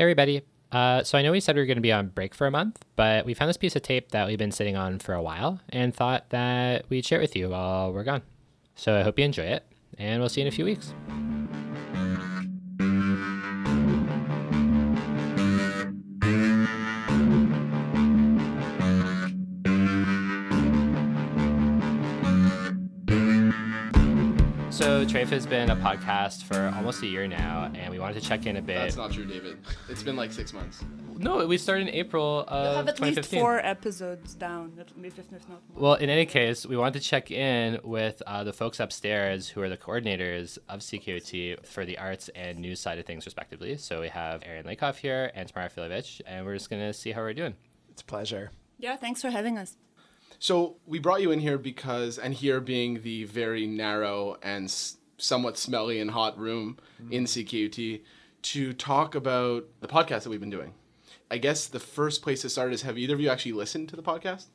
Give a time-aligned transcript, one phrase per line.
[0.00, 0.40] Hey, everybody.
[0.72, 2.50] Uh, so I know we said we were going to be on break for a
[2.50, 5.20] month, but we found this piece of tape that we've been sitting on for a
[5.20, 8.22] while and thought that we'd share it with you while we're gone.
[8.76, 9.62] So I hope you enjoy it,
[9.98, 10.94] and we'll see you in a few weeks.
[24.80, 28.26] So Treyf has been a podcast for almost a year now, and we wanted to
[28.26, 28.78] check in a bit.
[28.78, 29.58] That's not true, David.
[29.90, 30.82] It's been like six months.
[31.18, 35.18] No, we started in April You of have at least four episodes down, at least
[35.18, 35.58] if not more.
[35.74, 39.60] Well, in any case, we wanted to check in with uh, the folks upstairs who
[39.60, 43.76] are the coordinators of CKUT for the arts and news side of things, respectively.
[43.76, 47.12] So we have Aaron Lakoff here and Tamara Filovich, and we're just going to see
[47.12, 47.54] how we're doing.
[47.90, 48.50] It's a pleasure.
[48.78, 49.76] Yeah, thanks for having us.
[50.40, 54.96] So we brought you in here because, and here being the very narrow and s-
[55.18, 56.78] somewhat smelly and hot room
[57.10, 58.00] in CKUT,
[58.42, 60.72] to talk about the podcast that we've been doing.
[61.30, 63.96] I guess the first place to start is have either of you actually listened to
[63.96, 64.46] the podcast?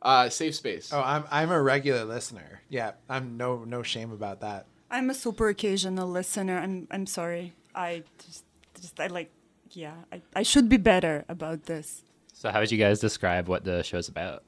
[0.00, 0.92] Uh, Safe Space.
[0.92, 2.60] Oh, I'm I'm a regular listener.
[2.68, 4.66] Yeah, I'm no no shame about that.
[4.90, 6.58] I'm a super occasional listener.
[6.58, 7.54] I'm I'm sorry.
[7.74, 8.44] I just
[8.80, 9.30] just I like
[9.72, 12.04] yeah, I, I should be better about this.
[12.38, 14.42] So, how would you guys describe what the show's about?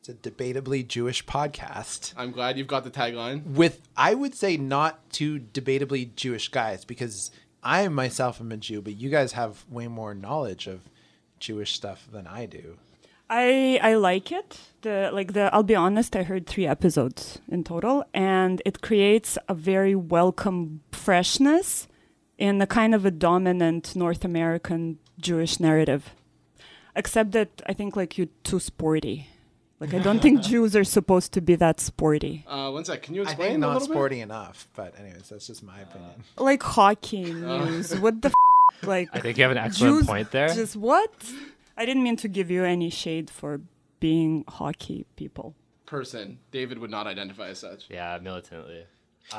[0.00, 3.44] It's a debatably Jewish podcast I'm glad you've got the tagline.
[3.44, 7.30] with I would say not two debatably Jewish guys because
[7.62, 10.88] I myself am a Jew, but you guys have way more knowledge of
[11.38, 12.78] Jewish stuff than I do.
[13.28, 14.58] I I like it.
[14.80, 19.36] The like the I'll be honest, I heard 3 episodes in total and it creates
[19.50, 21.88] a very welcome freshness
[22.38, 26.14] in a kind of a dominant North American Jewish narrative.
[26.98, 29.28] Except that I think like you're too sporty.
[29.80, 32.44] Like I don't think Jews are supposed to be that sporty.
[32.48, 33.02] Uh, one sec.
[33.02, 33.94] Can you I explain think a not little bit?
[33.94, 36.24] sporty enough, but anyways, that's just my opinion.
[36.36, 37.96] Like hockey news.
[37.98, 40.48] What the f- like I think you have an excellent Jews point there.
[40.48, 41.12] Just what?
[41.76, 43.60] I didn't mean to give you any shade for
[44.00, 45.54] being hockey people.
[45.86, 46.38] Person.
[46.50, 47.86] David would not identify as such.
[47.88, 48.84] Yeah, militantly.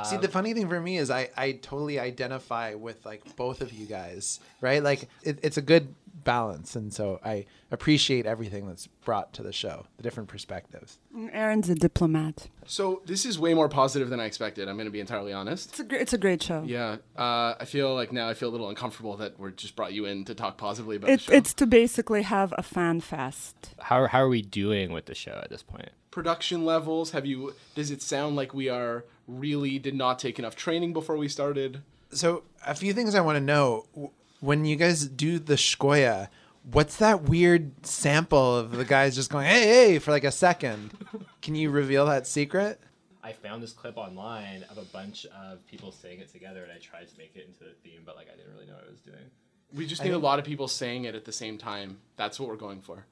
[0.04, 3.74] See, the funny thing for me is I, I totally identify with like both of
[3.74, 4.84] you guys, right?
[4.84, 9.54] Like it, it's a good balance, and so I appreciate everything that's brought to the
[9.54, 11.00] show, the different perspectives.
[11.32, 12.50] Aaron's a diplomat.
[12.68, 14.68] So this is way more positive than I expected.
[14.68, 15.70] I'm going to be entirely honest.
[15.72, 16.64] It's a, gr- it's a great show.
[16.66, 19.94] Yeah, uh, I feel like now I feel a little uncomfortable that we're just brought
[19.94, 21.34] you in to talk positively about It, the show.
[21.34, 23.74] it's to basically have a fan fest.
[23.80, 25.90] How, how are we doing with the show at this point?
[26.12, 27.12] Production levels.
[27.12, 27.54] Have you?
[27.76, 31.82] Does it sound like we are really did not take enough training before we started?
[32.12, 36.30] So a few things I want to know when you guys do the shkoya.
[36.64, 40.92] What's that weird sample of the guys just going hey hey for like a second?
[41.42, 42.80] Can you reveal that secret?
[43.24, 46.78] I found this clip online of a bunch of people saying it together, and I
[46.78, 48.92] tried to make it into the theme, but like I didn't really know what I
[48.92, 49.30] was doing.
[49.74, 52.00] We just need a lot of people saying it at the same time.
[52.16, 53.06] That's what we're going for.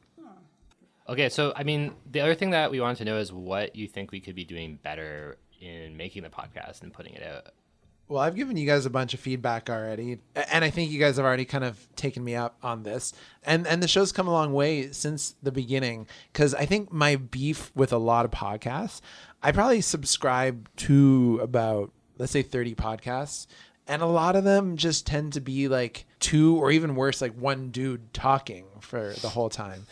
[1.10, 3.88] Okay, so I mean, the other thing that we wanted to know is what you
[3.88, 7.54] think we could be doing better in making the podcast and putting it out.
[8.10, 11.18] Well, I've given you guys a bunch of feedback already, and I think you guys
[11.18, 13.14] have already kind of taken me up on this.
[13.44, 17.16] And and the show's come a long way since the beginning because I think my
[17.18, 19.02] beef with a lot of podcasts,
[19.42, 23.48] I probably subscribe to about let's say 30 podcasts,
[23.88, 27.34] and a lot of them just tend to be like two or even worse like
[27.34, 29.86] one dude talking for the whole time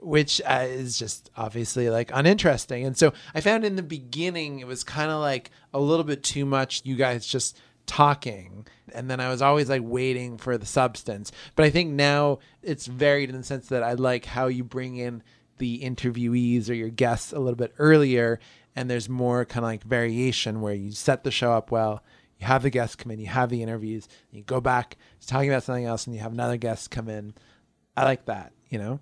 [0.00, 2.84] which uh, is just obviously like uninteresting.
[2.84, 6.22] And so I found in the beginning it was kind of like a little bit
[6.22, 10.66] too much you guys just talking and then I was always like waiting for the
[10.66, 11.32] substance.
[11.56, 14.96] But I think now it's varied in the sense that I like how you bring
[14.96, 15.22] in
[15.58, 18.38] the interviewees or your guests a little bit earlier
[18.78, 22.04] and there's more kind of like variation where you set the show up well.
[22.38, 25.50] You have the guests come in, you have the interviews, you go back to talking
[25.50, 27.34] about something else, and you have another guest come in.
[27.96, 29.00] I like that, you know?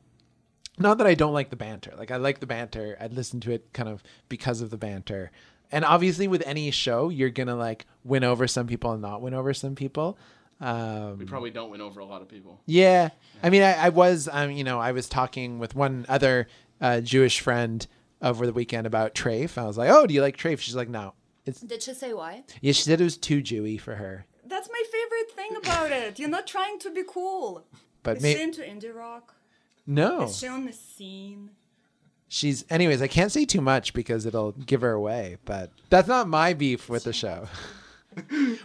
[0.79, 1.93] Not that I don't like the banter.
[1.97, 2.97] Like I like the banter.
[3.01, 5.31] I'd listen to it kind of because of the banter.
[5.73, 9.23] And obviously with any show, you're going to like win over some people and not
[9.23, 10.17] win over some people.
[10.61, 12.61] Um, We probably don't win over a lot of people.
[12.67, 13.11] yeah.
[13.43, 16.47] I mean, I, I was, um, you know, I was talking with one other
[16.81, 17.87] uh, Jewish friend
[18.23, 19.59] over the weekend about Treyf.
[19.59, 20.59] I was like, oh, do you like Treyf?
[20.61, 21.13] She's like, no.
[21.45, 22.45] It's Did she say why?
[22.61, 22.73] yeah.
[22.73, 24.25] She said it was too Jewy for her.
[24.47, 26.19] That's my favorite thing about it.
[26.19, 27.67] You're not trying to be cool.
[28.03, 29.35] But Is may- into indie rock?
[29.87, 31.51] No, Is she on the scene?
[32.29, 32.65] she's.
[32.71, 35.37] Anyways, I can't say too much because it'll give her away.
[35.45, 37.47] But that's not my beef with the show.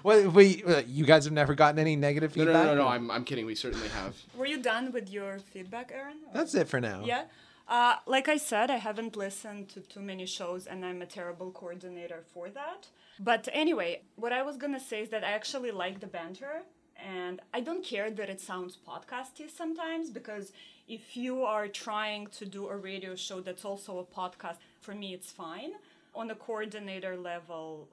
[0.02, 2.64] What we you guys have never gotten any negative No, feedback?
[2.68, 2.88] no, no, no, no.
[2.88, 3.46] I'm, I'm kidding.
[3.46, 4.16] We certainly have.
[4.38, 6.18] Were you done with your feedback, Aaron?
[6.28, 7.04] Or- That's it for now.
[7.06, 7.24] Yeah.
[7.68, 11.52] Uh, like I said, I haven't listened to too many shows, and I'm a terrible
[11.52, 12.88] coordinator for that.
[13.20, 16.64] But anyway, what I was gonna say is that I actually like the banter,
[17.06, 20.52] And I don't care that it sounds podcasty sometimes because
[20.88, 25.14] if you are trying to do a radio show that's also a podcast, for me
[25.14, 25.72] it's fine.
[26.14, 27.88] On a coordinator level,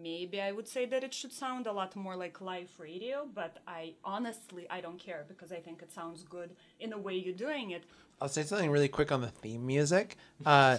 [0.00, 3.58] maybe I would say that it should sound a lot more like live radio, but
[3.66, 7.34] I honestly I don't care because I think it sounds good in the way you're
[7.34, 7.82] doing it.
[8.20, 10.16] I'll say something really quick on the theme music.
[10.46, 10.78] Uh,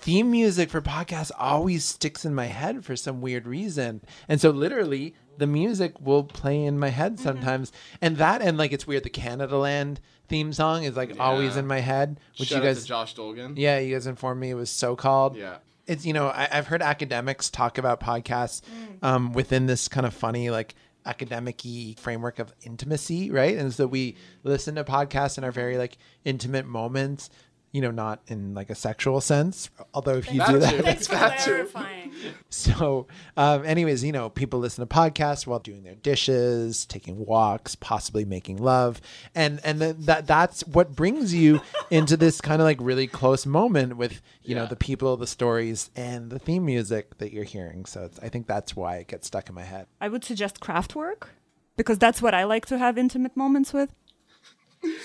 [0.00, 4.00] theme music for podcasts always sticks in my head for some weird reason.
[4.28, 7.72] And so, literally, the music will play in my head sometimes.
[8.02, 9.98] And that, and like, it's weird, the Canadaland
[10.28, 13.14] theme song is like always in my head, which Shout you out guys, to Josh
[13.14, 13.54] Dolgin.
[13.56, 15.36] yeah, you guys informed me it was Socalled.
[15.36, 15.58] Yeah.
[15.86, 18.60] It's, you know, I, I've heard academics talk about podcasts
[19.02, 20.74] um, within this kind of funny, like,
[21.06, 21.62] academic
[21.98, 23.56] framework of intimacy, right?
[23.56, 25.96] And so we listen to podcasts in our very like
[26.26, 27.30] intimate moments,
[27.72, 29.70] you know, not in like a sexual sense.
[29.92, 30.82] Although if you That do that, too.
[30.82, 32.12] Thanks for That clarifying.
[32.50, 33.06] so,
[33.36, 38.24] um, anyways, you know, people listen to podcasts while doing their dishes, taking walks, possibly
[38.24, 39.00] making love,
[39.34, 41.60] and and then that that's what brings you
[41.90, 45.90] into this kind of like really close moment with you know the people, the stories,
[45.94, 47.84] and the theme music that you're hearing.
[47.84, 49.86] So it's, I think that's why it gets stuck in my head.
[50.00, 51.28] I would suggest Kraftwerk
[51.76, 53.94] because that's what I like to have intimate moments with.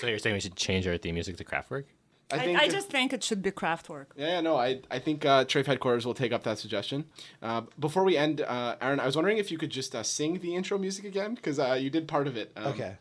[0.00, 1.84] So you're saying we should change our theme music to Kraftwerk?
[2.30, 2.58] I I, think.
[2.58, 4.06] I just think it should be Kraftwerk.
[4.16, 7.04] Yeah, yeah, no, I, I think uh, Treyf headquarters will take up that suggestion.
[7.42, 10.38] Uh, before we end, uh, Aaron, I was wondering if you could just uh, sing
[10.40, 12.50] the intro music again because uh, you did part of it.
[12.56, 12.96] Um, Okay.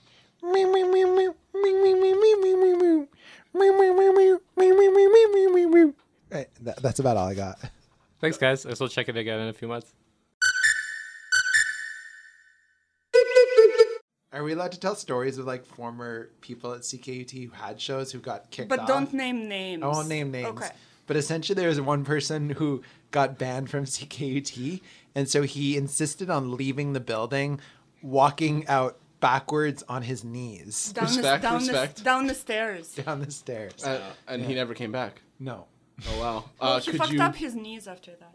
[6.29, 7.59] Right, that, that's about all I got.
[8.19, 8.65] Thanks, guys.
[8.65, 9.93] I guess we'll check it again in a few months.
[14.33, 18.11] Are we allowed to tell stories of like former people at CKUT who had shows
[18.11, 18.77] who got kicked out?
[18.77, 18.87] But off?
[18.87, 19.83] don't name names.
[19.83, 20.47] I won't name names.
[20.47, 20.69] Okay.
[21.05, 22.81] But essentially, there was one person who
[23.11, 24.81] got banned from CKUT,
[25.13, 27.59] and so he insisted on leaving the building,
[28.01, 31.95] walking out backwards on his knees Down, Respect, the, down, respect.
[31.97, 32.95] The, down the stairs.
[33.05, 33.83] down the stairs.
[33.85, 35.21] Uh, and he never came back.
[35.39, 35.65] no.
[36.09, 36.43] Oh wow.
[36.59, 37.21] Well, Uh, he could fucked you?
[37.21, 38.31] up his knees after that.